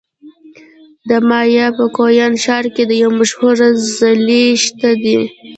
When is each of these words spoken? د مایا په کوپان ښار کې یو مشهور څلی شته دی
د 1.07 1.09
مایا 1.29 1.67
په 1.77 1.85
کوپان 1.95 2.33
ښار 2.43 2.65
کې 2.75 2.83
یو 3.01 3.11
مشهور 3.19 3.57
څلی 3.97 4.43
شته 4.63 4.91
دی 5.03 5.19